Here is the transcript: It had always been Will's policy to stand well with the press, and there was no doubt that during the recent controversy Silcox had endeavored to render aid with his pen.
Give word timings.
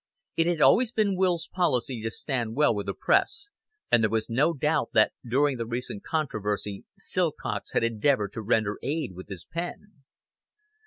It 0.35 0.47
had 0.47 0.61
always 0.61 0.91
been 0.91 1.15
Will's 1.15 1.47
policy 1.47 2.01
to 2.01 2.09
stand 2.09 2.55
well 2.55 2.73
with 2.73 2.87
the 2.87 2.95
press, 2.95 3.49
and 3.91 4.01
there 4.01 4.09
was 4.09 4.31
no 4.31 4.51
doubt 4.51 4.89
that 4.93 5.11
during 5.23 5.57
the 5.57 5.65
recent 5.67 6.01
controversy 6.03 6.85
Silcox 6.97 7.73
had 7.73 7.83
endeavored 7.83 8.33
to 8.33 8.41
render 8.41 8.79
aid 8.81 9.11
with 9.13 9.27
his 9.29 9.45
pen. 9.45 10.01